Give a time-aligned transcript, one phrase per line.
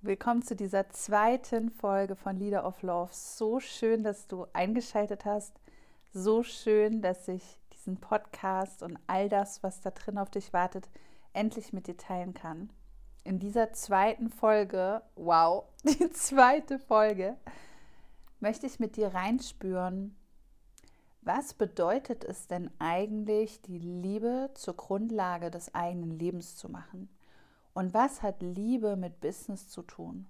[0.00, 3.10] Willkommen zu dieser zweiten Folge von Leader of Love.
[3.12, 5.60] So schön, dass du eingeschaltet hast.
[6.12, 7.42] So schön, dass ich
[7.72, 10.88] diesen Podcast und all das, was da drin auf dich wartet,
[11.32, 12.70] endlich mit dir teilen kann.
[13.24, 17.36] In dieser zweiten Folge, wow, die zweite Folge,
[18.38, 20.14] möchte ich mit dir reinspüren,
[21.22, 27.08] was bedeutet es denn eigentlich, die Liebe zur Grundlage des eigenen Lebens zu machen?
[27.78, 30.26] Und was hat Liebe mit Business zu tun?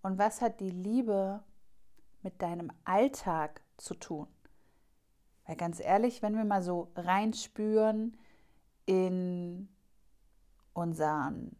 [0.00, 1.42] Und was hat die Liebe
[2.22, 4.26] mit deinem Alltag zu tun?
[5.44, 8.16] Weil ganz ehrlich, wenn wir mal so reinspüren
[8.86, 9.68] in
[10.72, 11.54] unseren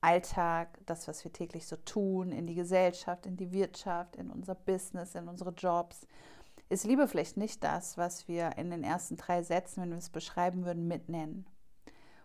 [0.00, 4.54] Alltag, das, was wir täglich so tun, in die Gesellschaft, in die Wirtschaft, in unser
[4.54, 6.06] Business, in unsere Jobs,
[6.70, 10.08] ist Liebe vielleicht nicht das, was wir in den ersten drei Sätzen, wenn wir es
[10.08, 11.44] beschreiben würden, mitnennen.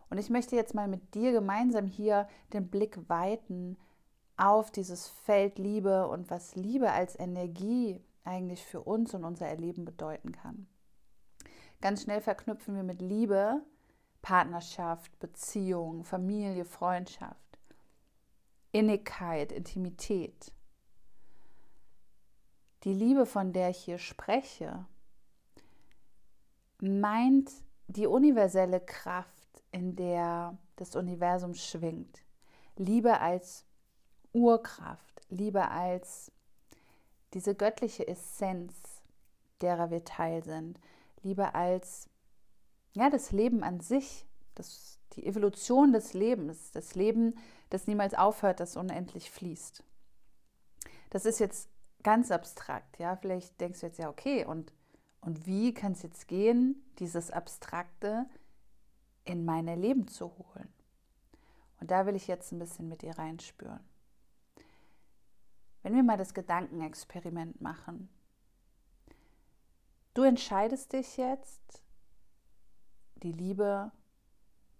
[0.09, 3.77] Und ich möchte jetzt mal mit dir gemeinsam hier den Blick weiten
[4.38, 9.86] auf dieses Feld Liebe und was Liebe als Energie eigentlich für uns und unser Erleben
[9.86, 10.67] bedeuten kann.
[11.81, 13.61] Ganz schnell verknüpfen wir mit Liebe
[14.23, 17.59] Partnerschaft, Beziehung, Familie, Freundschaft,
[18.72, 20.52] Innigkeit, Intimität.
[22.85, 24.85] Die Liebe, von der ich hier spreche,
[26.80, 27.52] meint
[27.88, 29.42] die universelle Kraft,
[29.73, 32.23] in der das Universum schwingt.
[32.77, 33.66] Liebe als
[34.31, 36.31] Urkraft, Liebe als
[37.33, 38.73] diese göttliche Essenz,
[39.61, 40.79] derer wir Teil sind.
[41.23, 42.09] Liebe als
[42.94, 47.35] ja, das Leben an sich, das, die Evolution des Lebens, das Leben,
[47.69, 49.83] das niemals aufhört, das unendlich fließt.
[51.09, 51.69] Das ist jetzt
[52.03, 53.16] ganz abstrakt, ja.
[53.16, 54.73] Vielleicht denkst du jetzt ja, okay, und,
[55.21, 58.27] und wie kann es jetzt gehen, dieses Abstrakte
[59.25, 60.71] in mein Leben zu holen.
[61.79, 63.79] Und da will ich jetzt ein bisschen mit dir reinspüren.
[65.81, 68.09] Wenn wir mal das Gedankenexperiment machen.
[70.13, 71.83] Du entscheidest dich jetzt,
[73.16, 73.91] die Liebe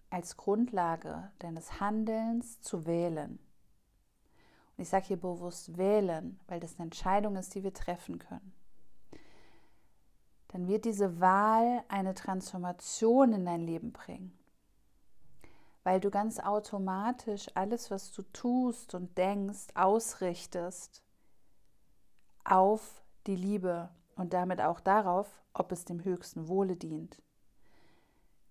[0.10, 3.40] als Grundlage deines Handelns zu wählen.
[4.78, 8.54] Und ich sage hier bewusst wählen, weil das eine Entscheidung ist, die wir treffen können
[10.54, 14.38] dann wird diese Wahl eine Transformation in dein Leben bringen.
[15.84, 21.02] Weil du ganz automatisch alles, was du tust und denkst, ausrichtest
[22.44, 27.20] auf die Liebe und damit auch darauf, ob es dem höchsten Wohle dient.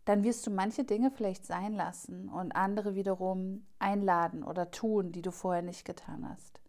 [0.04, 5.22] Dann wirst du manche Dinge vielleicht sein lassen und andere wiederum einladen oder tun, die
[5.22, 6.60] du vorher nicht getan hast.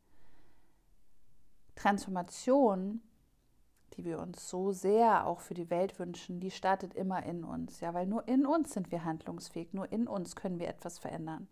[1.75, 3.01] Transformation
[3.95, 7.79] die wir uns so sehr auch für die Welt wünschen, die startet immer in uns.
[7.79, 11.47] Ja, weil nur in uns sind wir handlungsfähig, nur in uns können wir etwas verändern.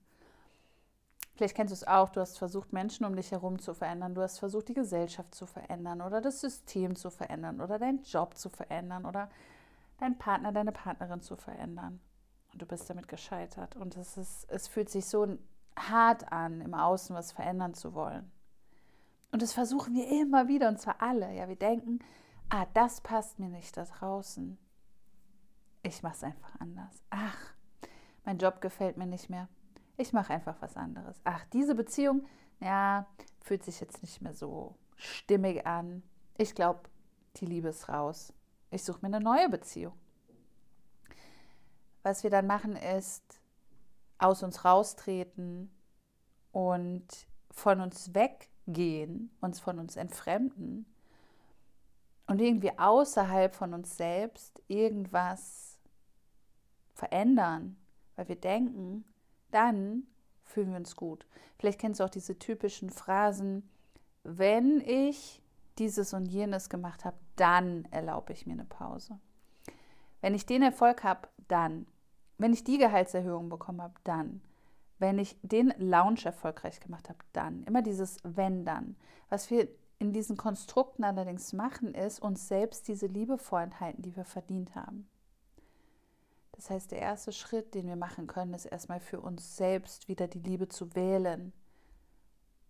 [1.36, 4.22] Vielleicht kennst du es auch, du hast versucht, Menschen um dich herum zu verändern, du
[4.22, 8.50] hast versucht, die Gesellschaft zu verändern oder das System zu verändern oder deinen Job zu
[8.50, 9.30] verändern oder
[10.00, 12.00] deinen Partner, deine Partnerin zu verändern.
[12.52, 13.76] Und du bist damit gescheitert.
[13.76, 15.38] Und es, ist, es fühlt sich so
[15.78, 18.30] hart an, im Außen was verändern zu wollen.
[19.32, 21.34] Und das versuchen wir immer wieder, und zwar alle.
[21.34, 22.00] Ja, wir denken,
[22.52, 24.58] ah, das passt mir nicht da draußen.
[25.84, 27.02] Ich mache es einfach anders.
[27.10, 27.54] Ach,
[28.26, 29.48] mein Job gefällt mir nicht mehr.
[29.98, 31.20] Ich mache einfach was anderes.
[31.24, 32.28] Ach, diese Beziehung,
[32.60, 33.08] ja,
[33.40, 36.04] fühlt sich jetzt nicht mehr so stimmig an.
[36.38, 36.82] Ich glaube,
[37.38, 38.34] die Liebe ist raus.
[38.70, 39.94] Ich suche mir eine neue Beziehung.
[42.04, 43.42] Was wir dann machen, ist
[44.18, 45.72] aus uns raustreten
[46.52, 47.08] und
[47.52, 50.86] von uns weggehen, uns von uns entfremden
[52.28, 55.80] und irgendwie außerhalb von uns selbst irgendwas
[56.94, 57.78] verändern,
[58.16, 59.06] weil wir denken,
[59.52, 60.04] dann
[60.44, 61.26] fühlen wir uns gut.
[61.58, 63.70] Vielleicht kennst du auch diese typischen Phrasen,
[64.24, 65.42] wenn ich
[65.78, 69.20] dieses und jenes gemacht habe, dann erlaube ich mir eine Pause.
[70.22, 71.88] Wenn ich den Erfolg habe, dann.
[72.38, 74.42] Wenn ich die Gehaltserhöhung bekommen habe, dann.
[75.00, 77.64] Wenn ich den Lounge erfolgreich gemacht habe, dann.
[77.64, 78.96] Immer dieses wenn dann.
[79.30, 79.68] Was wir
[80.02, 85.08] in diesen Konstrukten allerdings machen, ist uns selbst diese Liebe vorenthalten, die wir verdient haben.
[86.54, 90.28] Das heißt, der erste Schritt, den wir machen können, ist erstmal für uns selbst wieder
[90.28, 91.54] die Liebe zu wählen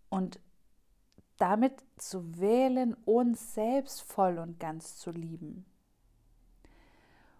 [0.09, 0.41] und
[1.37, 5.65] damit zu wählen, uns selbst voll und ganz zu lieben.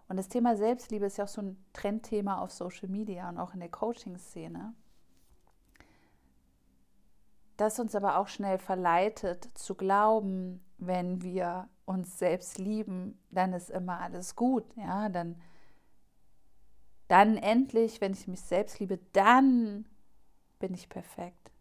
[0.08, 3.54] Und das Thema Selbstliebe ist ja auch so ein Trendthema auf Social Media und auch
[3.54, 4.74] in der Coaching-Szene
[7.62, 13.70] das uns aber auch schnell verleitet zu glauben, wenn wir uns selbst lieben, dann ist
[13.70, 15.42] immer alles gut, ja, dann
[17.12, 19.86] dann endlich, wenn ich mich selbst liebe, dann
[20.60, 21.52] bin ich perfekt.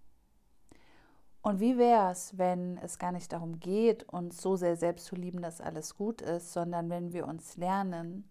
[1.42, 5.16] Und wie wäre es, wenn es gar nicht darum geht, uns so sehr selbst zu
[5.16, 8.30] lieben, dass alles gut ist, sondern wenn wir uns lernen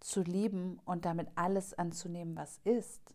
[0.00, 3.14] zu lieben und damit alles anzunehmen, was ist?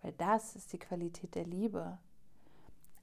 [0.00, 1.98] Weil das ist die Qualität der Liebe.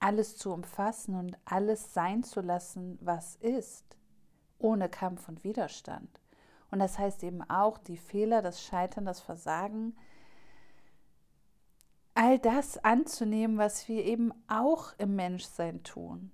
[0.04, 3.96] Alles zu umfassen und alles sein zu lassen, was ist,
[4.58, 6.20] ohne Kampf und Widerstand.
[6.70, 9.96] Und das heißt eben auch, die Fehler, das Scheitern, das Versagen,
[12.12, 16.30] all das anzunehmen, was wir eben auch im Menschsein tun.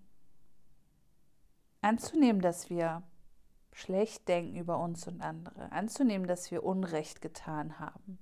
[1.80, 3.04] Anzunehmen, dass wir
[3.70, 5.70] schlecht denken über uns und andere.
[5.70, 8.18] Anzunehmen, dass wir Unrecht getan haben.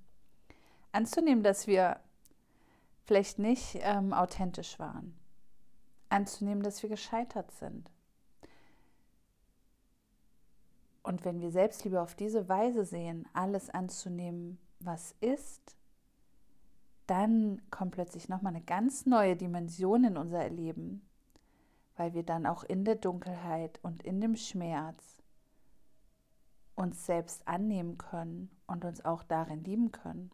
[0.91, 1.99] Anzunehmen, dass wir
[3.05, 5.18] vielleicht nicht ähm, authentisch waren.
[6.09, 7.89] Anzunehmen, dass wir gescheitert sind.
[11.03, 15.75] Und wenn wir Selbstliebe auf diese Weise sehen, alles anzunehmen, was ist,
[17.07, 21.01] dann kommt plötzlich nochmal eine ganz neue Dimension in unser Leben,
[21.95, 25.23] weil wir dann auch in der Dunkelheit und in dem Schmerz
[26.75, 30.31] uns selbst annehmen können und uns auch darin lieben können.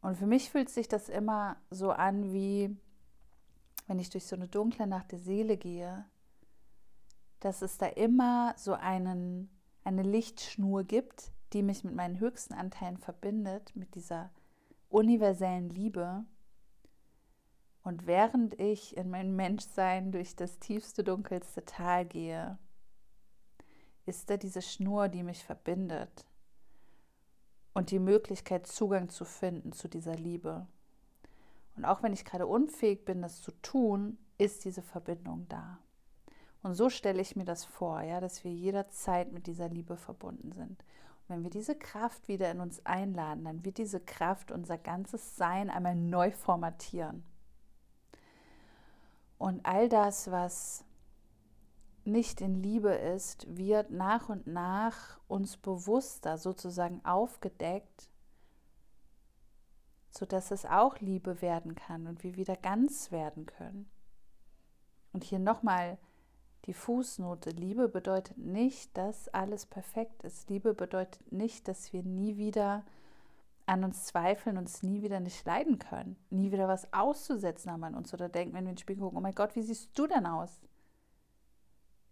[0.00, 2.76] Und für mich fühlt sich das immer so an, wie
[3.86, 6.04] wenn ich durch so eine dunkle Nacht der Seele gehe,
[7.40, 9.50] dass es da immer so einen,
[9.84, 14.30] eine Lichtschnur gibt, die mich mit meinen höchsten Anteilen verbindet, mit dieser
[14.88, 16.24] universellen Liebe.
[17.82, 22.58] Und während ich in mein Menschsein durch das tiefste, dunkelste Tal gehe,
[24.06, 26.26] ist da diese Schnur, die mich verbindet
[27.74, 30.66] und die Möglichkeit, Zugang zu finden zu dieser Liebe.
[31.76, 35.78] Und auch wenn ich gerade unfähig bin, das zu tun, ist diese Verbindung da.
[36.62, 40.52] Und so stelle ich mir das vor, ja, dass wir jederzeit mit dieser Liebe verbunden
[40.52, 40.82] sind.
[41.28, 45.70] Wenn wir diese Kraft wieder in uns einladen, dann wird diese Kraft unser ganzes Sein
[45.70, 47.24] einmal neu formatieren.
[49.38, 50.84] Und all das, was
[52.04, 58.08] nicht in Liebe ist, wird nach und nach uns bewusster sozusagen aufgedeckt,
[60.16, 63.88] sodass es auch Liebe werden kann und wir wieder ganz werden können.
[65.12, 65.98] Und hier nochmal
[66.66, 67.50] die Fußnote.
[67.50, 70.50] Liebe bedeutet nicht, dass alles perfekt ist.
[70.50, 72.84] Liebe bedeutet nicht, dass wir nie wieder
[73.66, 77.94] an uns zweifeln, uns nie wieder nicht leiden können, nie wieder was auszusetzen haben an
[77.94, 80.06] uns oder denken, wenn wir in den Spiegel gucken, oh mein Gott, wie siehst du
[80.06, 80.60] denn aus?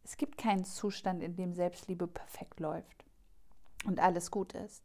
[0.02, 3.04] Es gibt keinen Zustand, in dem Selbstliebe perfekt läuft
[3.86, 4.82] und alles gut ist.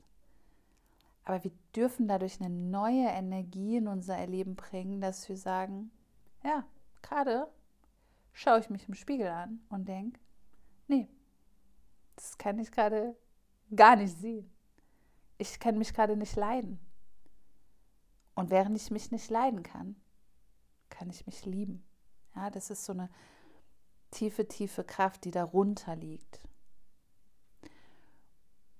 [1.29, 5.91] Aber wir dürfen dadurch eine neue Energie in unser Erleben bringen, dass wir sagen,
[6.43, 6.65] ja,
[7.03, 7.47] gerade
[8.33, 10.19] schaue ich mich im Spiegel an und denke,
[10.87, 11.07] nee,
[12.15, 13.15] das kann ich gerade
[13.75, 14.51] gar nicht sehen.
[15.37, 16.79] Ich kann mich gerade nicht leiden.
[18.33, 19.97] Und während ich mich nicht leiden kann,
[20.89, 21.85] kann ich mich lieben.
[22.35, 23.07] Ja, das ist so eine
[24.09, 26.41] tiefe, tiefe Kraft, die darunter liegt.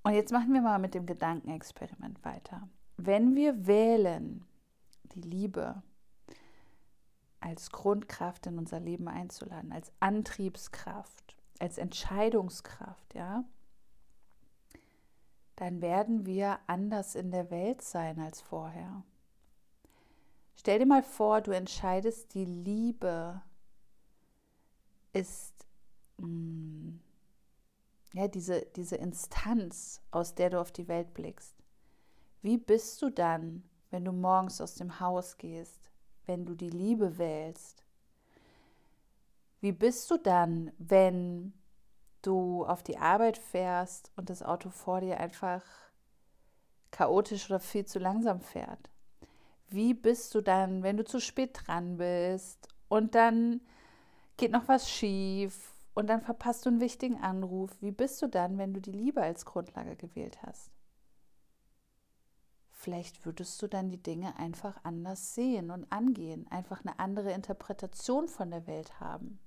[0.03, 2.67] Und jetzt machen wir mal mit dem Gedankenexperiment weiter.
[2.97, 4.45] Wenn wir wählen,
[5.03, 5.81] die Liebe
[7.39, 13.43] als Grundkraft in unser Leben einzuladen, als Antriebskraft, als Entscheidungskraft, ja,
[15.55, 19.03] dann werden wir anders in der Welt sein als vorher.
[20.55, 23.41] Stell dir mal vor, du entscheidest, die Liebe
[25.13, 25.65] ist
[26.17, 26.99] mh, mm,
[28.13, 31.55] ja, diese, diese Instanz, aus der du auf die Welt blickst.
[32.41, 35.89] Wie bist du dann, wenn du morgens aus dem Haus gehst?
[36.29, 37.83] wenn du die Liebe wählst?
[39.61, 41.53] Wie bist du dann, wenn
[42.21, 45.63] du auf die Arbeit fährst und das Auto vor dir einfach
[46.91, 48.89] chaotisch oder viel zu langsam fährt?
[49.67, 53.59] Wie bist du dann, wenn du zu spät dran bist und dann
[54.37, 57.71] geht noch was schief und dann verpasst du einen wichtigen Anruf?
[57.81, 60.71] Wie bist du dann, wenn du die Liebe als Grundlage gewählt hast?
[62.79, 68.27] vielleicht würdest du dann die Dinge einfach anders sehen und angehen, einfach eine andere Interpretation
[68.29, 69.39] von der Welt haben.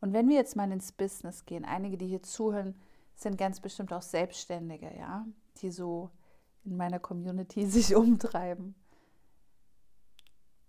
[0.00, 2.76] Und wenn wir jetzt mal ins Business gehen, einige, die hier zuhören,
[3.14, 6.10] sind ganz bestimmt auch Selbstständige, ja, die so
[6.64, 8.74] in meiner Community sich umtreiben.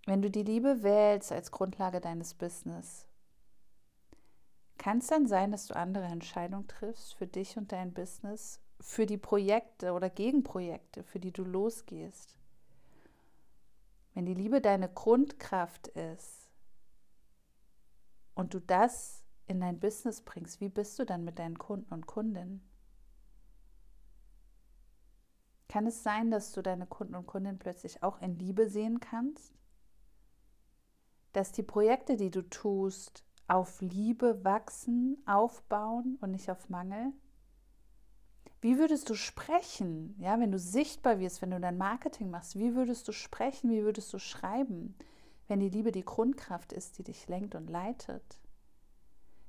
[0.06, 3.06] Wenn du die Liebe wählst als Grundlage deines Business,
[4.80, 9.04] kann es dann sein, dass du andere Entscheidungen triffst für dich und dein Business, für
[9.04, 12.34] die Projekte oder Gegenprojekte, für die du losgehst.
[14.14, 16.50] Wenn die Liebe deine Grundkraft ist
[18.34, 22.06] und du das in dein Business bringst, wie bist du dann mit deinen Kunden und
[22.06, 22.66] Kundinnen?
[25.68, 29.52] Kann es sein, dass du deine Kunden und Kundinnen plötzlich auch in Liebe sehen kannst?
[31.32, 37.12] dass die Projekte, die du tust, auf Liebe wachsen, aufbauen und nicht auf Mangel?
[38.60, 42.56] Wie würdest du sprechen, ja, wenn du sichtbar wirst, wenn du dein Marketing machst?
[42.56, 43.70] Wie würdest du sprechen?
[43.70, 44.94] Wie würdest du schreiben,
[45.48, 48.38] wenn die Liebe die Grundkraft ist, die dich lenkt und leitet?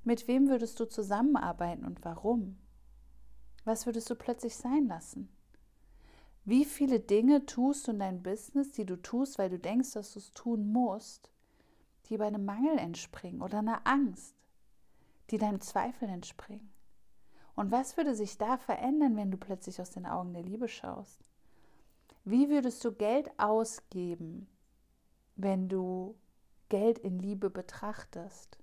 [0.04, 2.58] Mit wem würdest du zusammenarbeiten und warum?
[3.66, 5.30] Was würdest du plötzlich sein lassen?
[6.44, 10.14] Wie viele Dinge tust du in deinem Business, die du tust, weil du denkst, dass
[10.14, 11.30] du es tun musst,
[12.12, 14.36] die bei einem Mangel entspringen oder einer Angst,
[15.32, 16.72] die deinem Zweifel entspringen?
[17.56, 21.24] Und was würde sich da verändern, wenn du plötzlich aus den Augen der Liebe schaust?
[22.26, 24.48] Wie würdest du Geld ausgeben,
[25.38, 26.16] wenn du
[26.70, 28.60] Geld in Liebe betrachtest?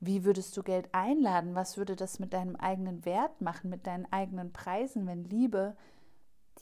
[0.00, 1.54] Wie würdest du Geld einladen?
[1.54, 5.76] Was würde das mit deinem eigenen Wert machen, mit deinen eigenen Preisen, wenn Liebe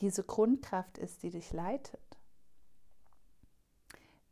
[0.00, 2.19] diese Grundkraft ist, die dich leitet?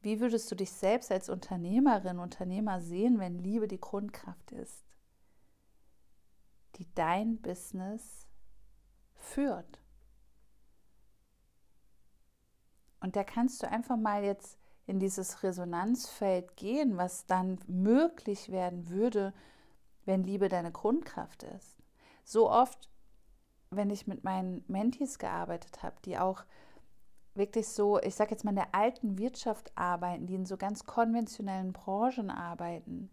[0.01, 4.85] Wie würdest du dich selbst als Unternehmerin, Unternehmer sehen, wenn Liebe die Grundkraft ist,
[6.77, 8.27] die dein Business
[9.15, 9.81] führt?
[13.01, 18.89] Und da kannst du einfach mal jetzt in dieses Resonanzfeld gehen, was dann möglich werden
[18.89, 19.35] würde,
[20.05, 21.77] wenn Liebe deine Grundkraft ist.
[22.25, 22.89] So oft,
[23.71, 26.45] wenn ich mit meinen Mentees gearbeitet habe, die auch
[27.39, 30.85] wirklich so, ich sage jetzt mal in der alten Wirtschaft arbeiten, die in so ganz
[30.85, 33.11] konventionellen Branchen arbeiten,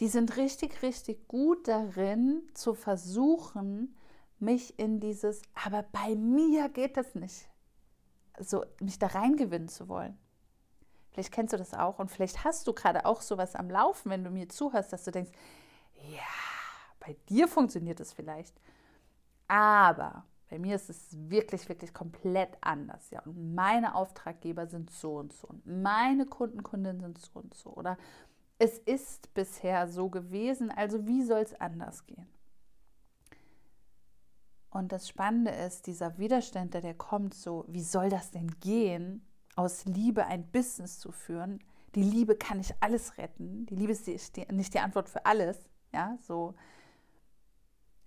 [0.00, 3.96] die sind richtig, richtig gut darin zu versuchen,
[4.38, 7.48] mich in dieses, aber bei mir geht das nicht,
[8.38, 10.18] so mich da reingewinnen zu wollen.
[11.12, 14.22] Vielleicht kennst du das auch und vielleicht hast du gerade auch sowas am Laufen, wenn
[14.22, 15.30] du mir zuhörst, dass du denkst,
[16.10, 16.20] ja,
[17.00, 18.54] bei dir funktioniert es vielleicht,
[19.48, 23.10] aber bei mir ist es wirklich, wirklich komplett anders.
[23.10, 27.54] Ja, und meine Auftraggeber sind so und so und meine Kunden, Kundinnen sind so und
[27.54, 27.70] so.
[27.70, 27.98] Oder
[28.58, 32.26] es ist bisher so gewesen, also wie soll es anders gehen?
[34.70, 39.26] Und das Spannende ist, dieser Widerstand, der kommt so, wie soll das denn gehen?
[39.56, 41.58] aus Liebe ein Business zu führen.
[41.94, 43.66] Die Liebe kann nicht alles retten.
[43.66, 45.58] Die Liebe ist nicht die Antwort für alles.
[45.92, 46.54] Ja, so.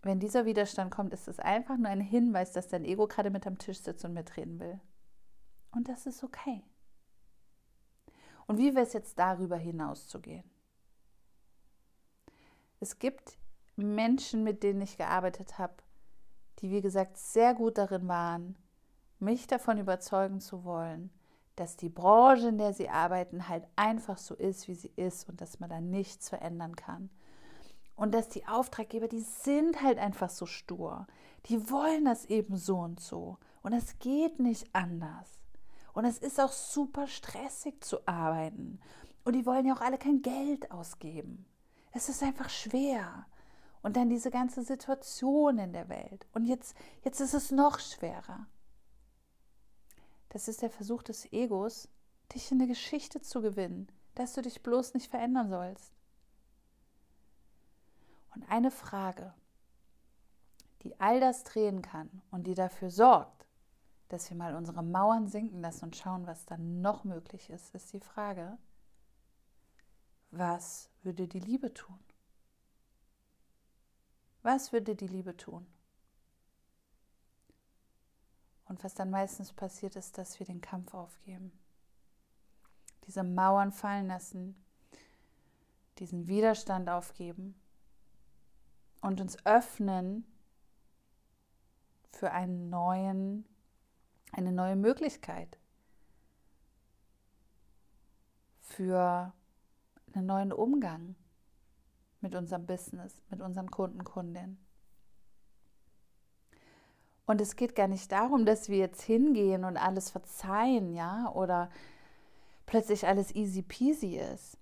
[0.02, 3.46] Wenn dieser Widerstand kommt, ist es einfach nur ein Hinweis, dass dein Ego gerade mit
[3.46, 4.80] am Tisch sitzt und mitreden will.
[5.72, 6.64] Und das ist okay.
[8.48, 10.50] Und wie wäre es jetzt darüber hinaus zu gehen?
[12.80, 13.38] Es gibt
[13.76, 15.76] Menschen, mit denen ich gearbeitet habe,
[16.60, 18.58] die, wie gesagt, sehr gut darin waren,
[19.20, 21.12] mich davon überzeugen zu wollen,
[21.56, 25.42] dass die Branche, in der sie arbeiten, halt einfach so ist, wie sie ist und
[25.42, 27.10] dass man da nichts verändern kann.
[28.00, 31.06] Und dass die Auftraggeber, die sind halt einfach so stur.
[31.48, 33.38] Die wollen das eben so und so.
[33.62, 35.42] Und es geht nicht anders.
[35.92, 38.80] Und es ist auch super stressig zu arbeiten.
[39.26, 41.46] Und die wollen ja auch alle kein Geld ausgeben.
[41.92, 43.26] Es ist einfach schwer.
[43.82, 46.26] Und dann diese ganze Situation in der Welt.
[46.34, 48.48] Und jetzt, jetzt ist es noch schwerer.
[50.30, 51.90] Das ist der Versuch des Egos,
[52.34, 55.99] dich in eine Geschichte zu gewinnen, dass du dich bloß nicht verändern sollst.
[58.36, 59.34] Und eine Frage,
[60.84, 63.48] die all das drehen kann und die dafür sorgt,
[64.08, 67.94] dass wir mal unsere Mauern sinken lassen und schauen, was dann noch möglich ist, ist
[67.94, 68.58] die Frage,
[70.32, 72.00] was würde die Liebe tun?
[74.42, 75.68] Was würde die Liebe tun?
[78.66, 81.52] Und was dann meistens passiert ist, dass wir den Kampf aufgeben.
[83.06, 84.56] Diese Mauern fallen lassen,
[85.98, 87.59] diesen Widerstand aufgeben
[89.02, 90.26] und uns öffnen
[92.12, 93.46] für einen neuen,
[94.32, 95.58] eine neue Möglichkeit,
[98.62, 99.34] für
[100.14, 101.16] einen neuen Umgang
[102.22, 104.58] mit unserem Business, mit unseren Kunden, Kundinnen.
[107.26, 111.70] Und es geht gar nicht darum, dass wir jetzt hingehen und alles verzeihen, ja, oder
[112.66, 114.58] plötzlich alles easy peasy ist.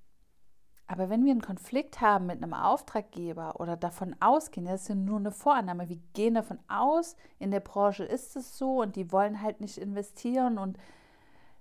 [0.88, 4.96] Aber wenn wir einen Konflikt haben mit einem Auftraggeber oder davon ausgehen, das ist ja
[4.96, 9.12] nur eine Vorannahme, wir gehen davon aus, in der Branche ist es so und die
[9.12, 10.78] wollen halt nicht investieren und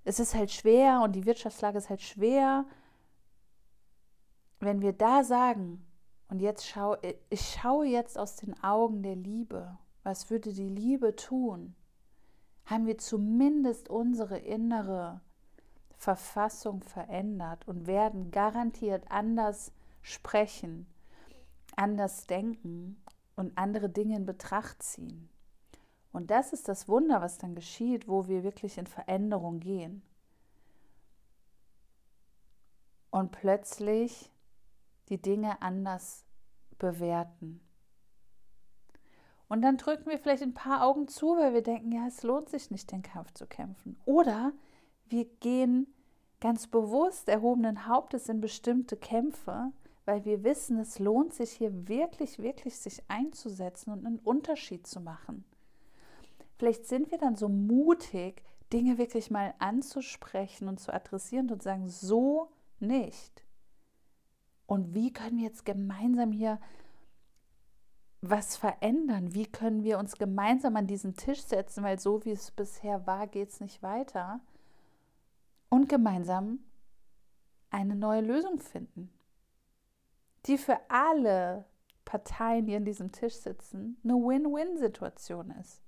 [0.05, 2.65] es ist halt schwer und die Wirtschaftslage ist halt schwer.
[4.61, 5.85] Wenn wir da sagen,
[6.29, 11.17] und jetzt schaue ich schaue jetzt aus den Augen der Liebe was würde die Liebe
[11.17, 11.75] tun?
[12.65, 15.21] Haben wir zumindest unsere innere
[15.97, 19.73] Verfassung verändert und werden garantiert anders
[20.03, 20.87] sprechen,
[21.75, 23.03] anders denken
[23.35, 25.29] und andere Dinge in Betracht ziehen.
[26.13, 30.03] Und das ist das Wunder, was dann geschieht, wo wir wirklich in Veränderung gehen.
[33.17, 34.31] und plötzlich
[35.09, 36.27] die Dinge anders
[36.79, 37.61] bewerten.
[39.49, 42.51] Und dann drücken wir vielleicht ein paar Augen zu, weil wir denken, ja, es lohnt
[42.51, 43.99] sich nicht, den Kampf zu kämpfen.
[44.05, 44.53] Oder
[45.09, 45.87] wir gehen
[46.41, 49.73] ganz bewusst erhobenen Hauptes in bestimmte Kämpfe,
[50.05, 55.01] weil wir wissen, es lohnt sich hier wirklich, wirklich sich einzusetzen und einen Unterschied zu
[55.01, 55.45] machen.
[56.59, 61.89] Vielleicht sind wir dann so mutig, Dinge wirklich mal anzusprechen und zu adressieren und sagen,
[61.89, 63.45] so nicht.
[64.67, 66.61] Und wie können wir jetzt gemeinsam hier
[68.21, 69.35] was verändern?
[69.35, 71.85] Wie können wir uns gemeinsam an diesen Tisch setzen?
[71.85, 74.41] Weil so wie es bisher war, geht es nicht weiter.
[75.77, 76.61] Und gemeinsam
[77.69, 79.13] eine neue Lösung finden,
[80.47, 81.67] die für alle
[82.07, 85.83] Parteien, die an diesem Tisch sitzen, eine Win-Win-Situation ist.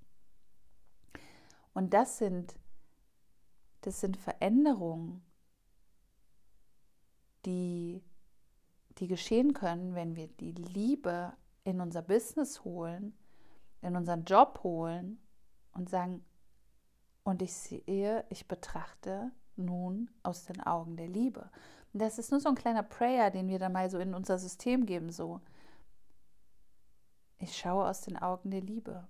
[1.73, 2.53] Und das sind,
[3.81, 5.25] das sind Veränderungen,
[7.47, 8.03] die,
[8.99, 13.17] die geschehen können, wenn wir die Liebe in unser Business holen,
[13.81, 15.19] in unseren Job holen
[15.71, 16.23] und sagen,
[17.23, 21.49] und ich sehe, ich betrachte nun aus den Augen der Liebe.
[21.93, 24.37] Und das ist nur so ein kleiner Prayer, den wir dann mal so in unser
[24.39, 25.41] System geben, so.
[27.37, 29.07] Ich schaue aus den Augen der Liebe.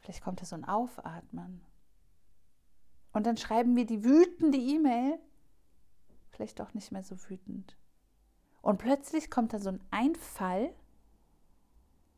[0.00, 1.60] Vielleicht kommt da so ein Aufatmen.
[3.12, 5.18] Und dann schreiben wir die wütende E-Mail,
[6.30, 7.76] vielleicht doch nicht mehr so wütend.
[8.60, 10.74] Und plötzlich kommt da so ein Einfall,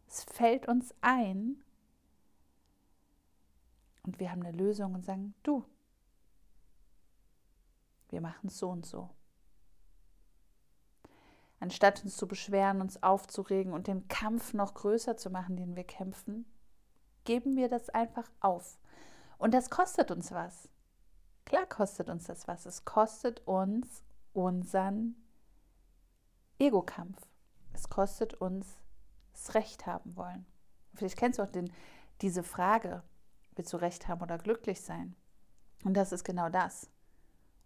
[0.06, 1.62] es fällt uns ein
[4.02, 5.64] und wir haben eine Lösung und sagen, du,
[8.08, 9.10] wir machen es so und so.
[11.60, 15.84] Anstatt uns zu beschweren, uns aufzuregen und den Kampf noch größer zu machen, den wir
[15.84, 16.46] kämpfen,
[17.24, 18.78] geben wir das einfach auf.
[19.38, 20.68] Und das kostet uns was.
[21.44, 22.64] Klar kostet uns das was.
[22.64, 25.16] Es kostet uns unseren
[26.58, 27.18] Ego-Kampf.
[27.72, 28.78] Es kostet uns
[29.32, 30.46] das Recht haben wollen.
[30.94, 31.72] Vielleicht kennst du auch den,
[32.20, 33.02] diese Frage,
[33.56, 35.14] willst du Recht haben oder glücklich sein?
[35.84, 36.90] Und das ist genau das.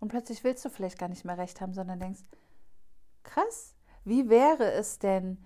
[0.01, 2.23] Und plötzlich willst du vielleicht gar nicht mehr Recht haben, sondern denkst,
[3.23, 5.43] krass, wie wäre es denn,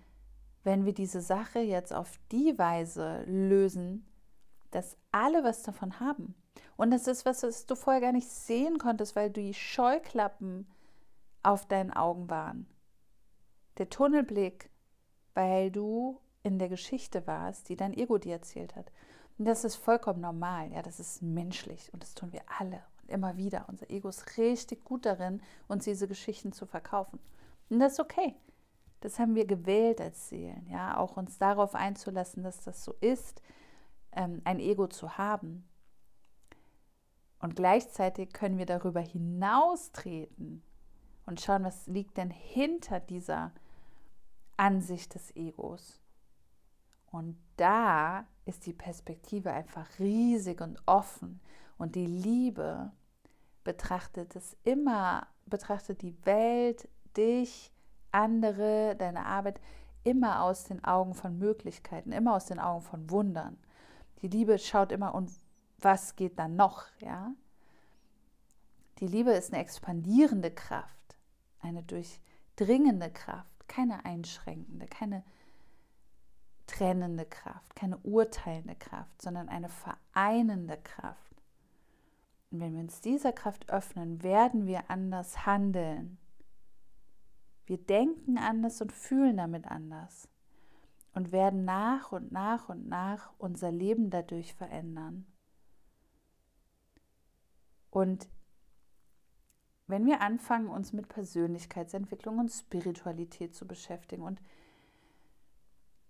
[0.64, 4.04] wenn wir diese Sache jetzt auf die Weise lösen,
[4.70, 6.34] dass alle was davon haben?
[6.76, 10.68] Und das ist was, was du vorher gar nicht sehen konntest, weil die Scheuklappen
[11.42, 12.66] auf deinen Augen waren
[13.78, 14.70] der Tunnelblick,
[15.34, 18.90] weil du in der Geschichte warst, die dein Ego dir erzählt hat.
[19.38, 23.10] Und das ist vollkommen normal, ja, das ist menschlich und das tun wir alle und
[23.10, 23.66] immer wieder.
[23.68, 27.20] Unser Ego ist richtig gut darin, uns diese Geschichten zu verkaufen.
[27.70, 28.34] Und das ist okay.
[29.00, 33.40] Das haben wir gewählt als Seelen, ja, auch uns darauf einzulassen, dass das so ist,
[34.10, 35.68] ähm, ein Ego zu haben.
[37.38, 40.64] Und gleichzeitig können wir darüber hinaustreten
[41.26, 43.52] und schauen, was liegt denn hinter dieser
[44.56, 46.00] Ansicht des Egos.
[47.12, 51.40] Und da ist die Perspektive einfach riesig und offen.
[51.76, 52.90] Und die Liebe
[53.64, 57.72] betrachtet es immer, betrachtet die Welt, dich,
[58.10, 59.60] andere, deine Arbeit
[60.04, 63.58] immer aus den Augen von Möglichkeiten, immer aus den Augen von Wundern.
[64.22, 65.30] Die Liebe schaut immer und
[65.78, 67.32] was geht dann noch, ja?
[68.98, 71.18] Die Liebe ist eine expandierende Kraft,
[71.60, 75.22] eine durchdringende Kraft keine einschränkende, keine
[76.68, 81.42] trennende Kraft, keine urteilende Kraft, sondern eine vereinende Kraft.
[82.50, 86.18] Und wenn wir uns dieser Kraft öffnen, werden wir anders handeln.
[87.66, 90.28] Wir denken anders und fühlen damit anders
[91.12, 95.26] und werden nach und nach und nach unser Leben dadurch verändern.
[97.90, 98.28] Und
[99.86, 104.40] wenn wir anfangen, uns mit Persönlichkeitsentwicklung und Spiritualität zu beschäftigen und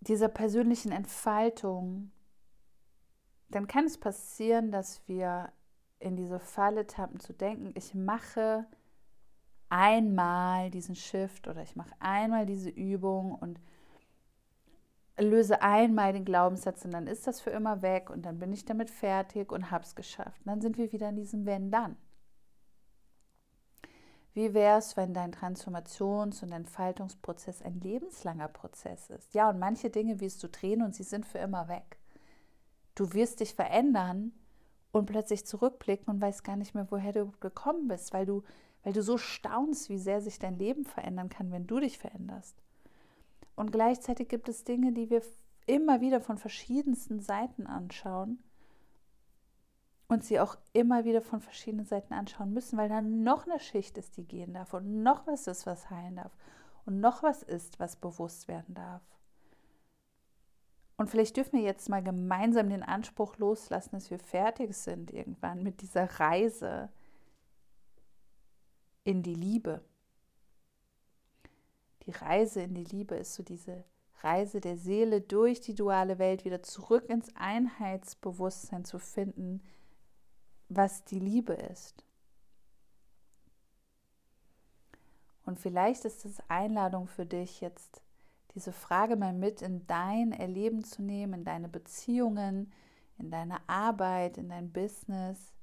[0.00, 2.10] dieser persönlichen Entfaltung,
[3.50, 5.52] dann kann es passieren, dass wir
[6.00, 8.66] in diese Falle tappen zu denken, ich mache
[9.68, 13.60] einmal diesen Shift oder ich mache einmal diese Übung und
[15.18, 18.64] löse einmal den Glaubenssatz und dann ist das für immer weg und dann bin ich
[18.64, 20.40] damit fertig und habe es geschafft.
[20.44, 21.96] Und dann sind wir wieder in diesem Wenn-Dann.
[24.34, 29.34] Wie wäre es, wenn dein Transformations- und Entfaltungsprozess ein lebenslanger Prozess ist?
[29.34, 31.98] Ja, und manche Dinge wirst du drehen und sie sind für immer weg.
[32.94, 34.32] Du wirst dich verändern
[34.92, 38.42] und plötzlich zurückblicken und weißt gar nicht mehr, woher du gekommen bist, weil du,
[38.82, 42.56] weil du so staunst, wie sehr sich dein Leben verändern kann, wenn du dich veränderst.
[43.56, 45.22] Und gleichzeitig gibt es Dinge, die wir
[45.66, 48.38] immer wieder von verschiedensten Seiten anschauen
[50.08, 53.98] und sie auch immer wieder von verschiedenen Seiten anschauen müssen, weil da noch eine Schicht
[53.98, 56.32] ist, die gehen darf und noch was ist, was heilen darf
[56.86, 59.02] und noch was ist, was bewusst werden darf.
[60.96, 65.62] Und vielleicht dürfen wir jetzt mal gemeinsam den Anspruch loslassen, dass wir fertig sind irgendwann
[65.62, 66.88] mit dieser Reise
[69.04, 69.82] in die Liebe.
[72.06, 73.84] Die Reise in die Liebe ist so diese
[74.22, 79.62] Reise der Seele durch die duale Welt wieder zurück ins Einheitsbewusstsein zu finden,
[80.68, 82.04] was die Liebe ist.
[85.44, 88.02] Und vielleicht ist es Einladung für dich, jetzt
[88.54, 92.72] diese Frage mal mit in dein Erleben zu nehmen, in deine Beziehungen,
[93.18, 95.54] in deine Arbeit, in dein Business,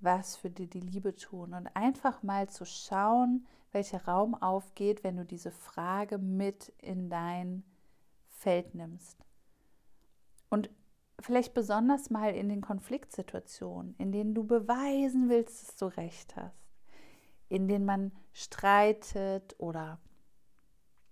[0.00, 5.16] was für dir die Liebe tun und einfach mal zu schauen, welcher Raum aufgeht, wenn
[5.16, 7.64] du diese Frage mit in dein
[8.28, 9.18] Feld nimmst.
[10.48, 10.70] Und
[11.20, 16.70] vielleicht besonders mal in den Konfliktsituationen, in denen du beweisen willst, dass du recht hast,
[17.48, 19.98] in denen man streitet oder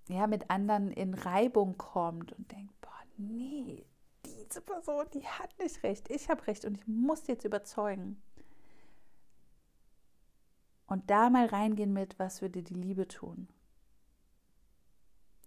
[0.08, 3.84] ja, mit anderen in Reibung kommt und denkt, boah, nee,
[4.24, 8.22] diese Person, die hat nicht recht, ich habe recht und ich muss jetzt überzeugen.
[10.86, 13.48] Und da mal reingehen mit, was würde die Liebe tun?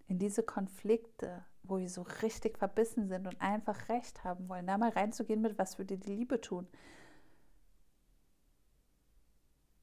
[0.06, 4.78] In diese Konflikte, wo wir so richtig verbissen sind und einfach recht haben wollen, da
[4.78, 6.66] mal reinzugehen mit, was würde die Liebe tun?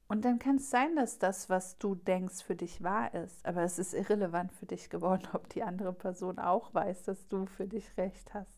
[0.08, 3.44] Und dann kann es sein, dass das, was du denkst, für dich wahr ist.
[3.44, 7.44] Aber es ist irrelevant für dich geworden, ob die andere Person auch weiß, dass du
[7.46, 8.50] für dich recht hast.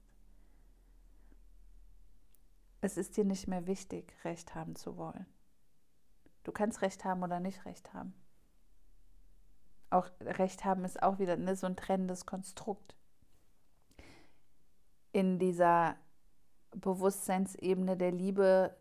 [2.80, 5.26] Es ist dir nicht mehr wichtig, recht haben zu wollen.
[6.44, 8.14] Du kannst recht haben oder nicht recht haben.
[9.90, 12.96] Auch recht haben ist auch wieder ne, so ein trennendes Konstrukt.
[15.12, 15.96] In dieser
[16.72, 18.76] Bewusstseinsebene der Liebe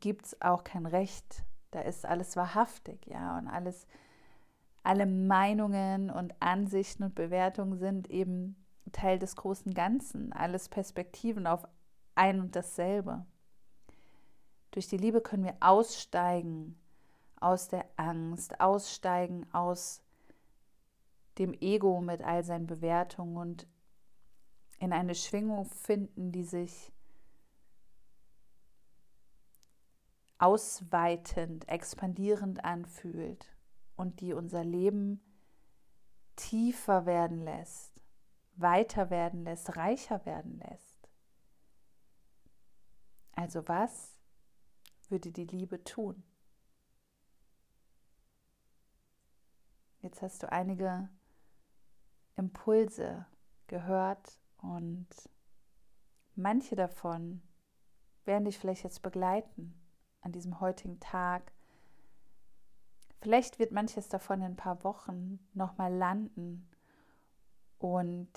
[0.00, 1.44] gibt es auch kein Recht
[1.76, 3.86] da ist alles wahrhaftig, ja, und alles,
[4.82, 8.56] alle Meinungen und Ansichten und Bewertungen sind eben
[8.92, 11.66] Teil des großen Ganzen, alles Perspektiven auf
[12.14, 13.26] ein und dasselbe.
[14.70, 16.78] Durch die Liebe können wir aussteigen
[17.40, 20.02] aus der Angst, aussteigen aus
[21.36, 23.66] dem Ego mit all seinen Bewertungen und
[24.78, 26.92] in eine Schwingung finden, die sich
[30.38, 33.54] ausweitend, expandierend anfühlt
[33.96, 35.20] und die unser Leben
[36.36, 38.02] tiefer werden lässt,
[38.54, 41.08] weiter werden lässt, reicher werden lässt.
[43.32, 44.18] Also was
[45.08, 46.22] würde die Liebe tun?
[50.00, 51.08] Jetzt hast du einige
[52.36, 53.26] Impulse
[53.66, 54.38] gehört
[54.74, 55.06] und
[56.34, 57.42] manche davon
[58.24, 59.74] werden dich vielleicht jetzt begleiten
[60.20, 61.52] an diesem heutigen Tag.
[63.20, 66.68] Vielleicht wird manches davon in ein paar Wochen nochmal landen
[67.78, 68.28] und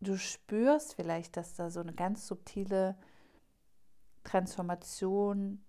[0.00, 2.96] du spürst vielleicht, dass da so eine ganz subtile
[4.24, 5.64] Transformation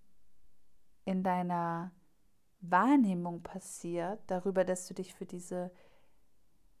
[1.04, 1.92] in deiner
[2.60, 5.72] Wahrnehmung passiert, darüber, dass du dich für diese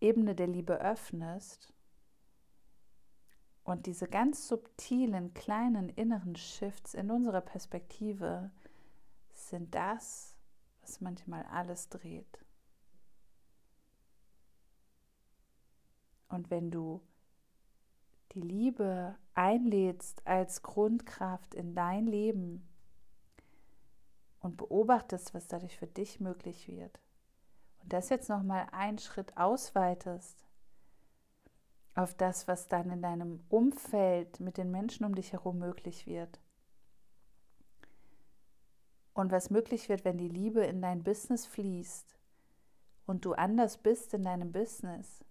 [0.00, 1.72] Ebene der Liebe öffnest
[3.64, 8.50] und diese ganz subtilen, kleinen inneren Shifts in unserer Perspektive
[9.30, 10.36] sind das,
[10.80, 12.44] was manchmal alles dreht.
[16.28, 17.02] Und wenn du
[18.32, 22.68] die Liebe einlädst als Grundkraft in dein Leben
[24.38, 27.00] und beobachtest, was dadurch für dich möglich wird,
[27.82, 30.49] und das jetzt nochmal einen Schritt ausweitest
[32.00, 36.40] auf das, was dann in deinem Umfeld mit den Menschen um dich herum möglich wird.
[39.12, 42.16] Und was möglich wird, wenn die Liebe in dein Business fließt
[43.06, 45.24] und du anders bist in deinem Business.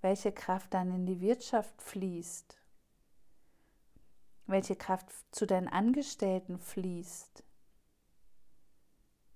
[0.00, 2.58] Welche Kraft dann in die Wirtschaft fließt.
[4.46, 7.44] Welche Kraft zu deinen Angestellten fließt.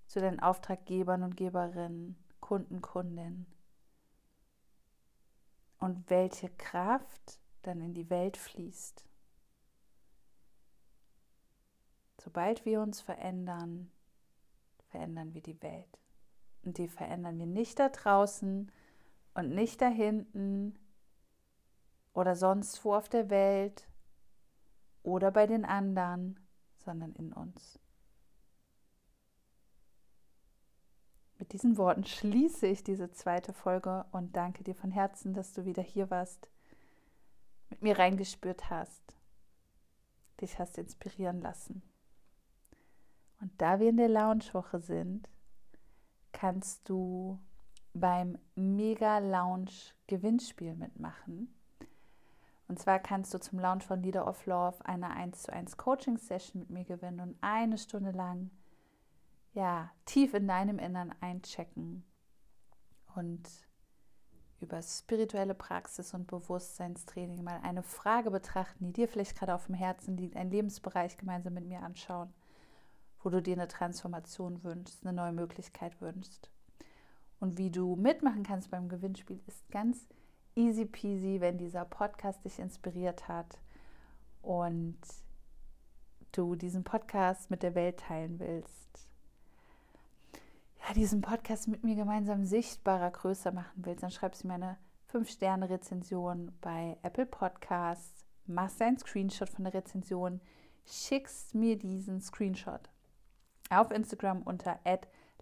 [0.07, 3.58] Zu deinen Auftraggebern und Geberinnen, Kunden, Kundinnen
[5.79, 9.05] und welche Kraft dann in die Welt fließt.
[12.21, 13.91] Sobald wir uns verändern,
[14.91, 15.99] verändern wir die Welt.
[16.65, 18.71] Und die verändern wir nicht da draußen
[19.35, 20.79] und nicht da hinten
[22.13, 23.89] oder sonst wo auf der Welt
[25.03, 26.41] oder bei den anderen,
[26.77, 27.79] sondern in uns.
[31.49, 35.65] Mit diesen Worten schließe ich diese zweite Folge und danke dir von Herzen, dass du
[35.65, 36.51] wieder hier warst,
[37.71, 39.17] mit mir reingespürt hast.
[40.43, 41.81] dich hast inspirieren lassen.
[43.41, 45.27] Und da wir in der Lounge-Woche sind,
[46.33, 47.39] kannst du
[47.95, 51.55] beim Mega Lounge Gewinnspiel mitmachen.
[52.67, 56.19] Und zwar kannst du zum Launch von Leader of Love eine 1 zu 1 Coaching
[56.19, 58.51] Session mit mir gewinnen und eine Stunde lang
[59.59, 62.05] ja, tief in deinem Innern einchecken
[63.17, 63.43] und
[64.61, 69.75] über spirituelle Praxis und Bewusstseinstraining mal eine Frage betrachten, die dir vielleicht gerade auf dem
[69.75, 72.33] Herzen liegt, einen Lebensbereich gemeinsam mit mir anschauen,
[73.21, 76.53] wo du dir eine Transformation wünschst, eine neue Möglichkeit wünschst.
[77.41, 80.07] Und wie du mitmachen kannst beim Gewinnspiel ist ganz
[80.55, 83.59] easy peasy, wenn dieser Podcast dich inspiriert hat
[84.41, 84.99] und
[86.31, 89.08] du diesen Podcast mit der Welt teilen willst.
[90.95, 94.79] Diesen Podcast mit mir gemeinsam sichtbarer, größer machen willst, dann schreibst du mir eine
[95.13, 100.41] 5-Sterne-Rezension bei Apple Podcasts, machst einen Screenshot von der Rezension,
[100.87, 102.91] schickst mir diesen Screenshot
[103.71, 104.81] auf Instagram unter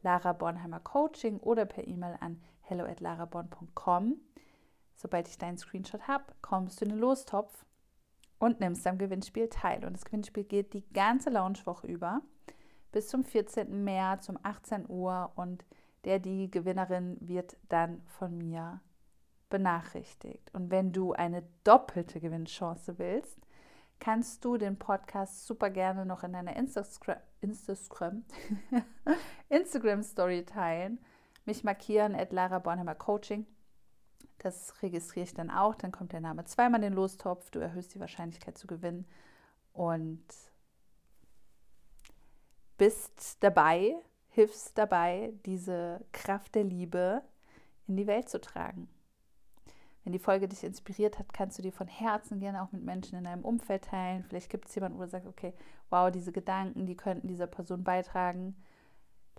[0.02, 4.20] Lara Bornheimer Coaching oder per E-Mail an hello at laraborn.com.
[4.94, 7.64] Sobald ich deinen Screenshot habe, kommst du in den Lostopf
[8.38, 9.84] und nimmst am Gewinnspiel teil.
[9.84, 12.20] Und das Gewinnspiel geht die ganze Launchwoche über
[12.96, 13.84] bis zum 14.
[13.84, 15.66] März um 18 Uhr und
[16.06, 18.80] der, die Gewinnerin wird dann von mir
[19.50, 20.50] benachrichtigt.
[20.54, 23.38] Und wenn du eine doppelte Gewinnchance willst,
[24.00, 27.18] kannst du den Podcast super gerne noch in deiner Instagram,
[29.50, 30.98] Instagram, Story teilen,
[31.44, 33.44] mich markieren at Lara Bornheimer Coaching.
[34.38, 35.74] Das registriere ich dann auch.
[35.74, 37.50] Dann kommt der Name zweimal in den Lostopf.
[37.50, 39.06] Du erhöhst die Wahrscheinlichkeit zu gewinnen
[39.74, 40.24] und
[42.76, 43.94] bist dabei,
[44.28, 47.22] hilfst dabei, diese Kraft der Liebe
[47.86, 48.88] in die Welt zu tragen.
[50.04, 53.18] Wenn die Folge dich inspiriert hat, kannst du die von Herzen gerne auch mit Menschen
[53.18, 54.22] in deinem Umfeld teilen.
[54.22, 55.52] Vielleicht gibt es jemanden, wo du sagst, okay,
[55.90, 58.54] wow, diese Gedanken, die könnten dieser Person beitragen.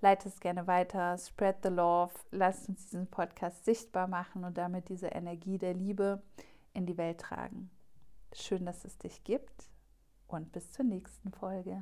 [0.01, 4.89] Leite es gerne weiter, spread the love, lass uns diesen Podcast sichtbar machen und damit
[4.89, 6.21] diese Energie der Liebe
[6.73, 7.71] in die Welt tragen.
[8.33, 9.69] Schön, dass es dich gibt
[10.27, 11.81] und bis zur nächsten Folge.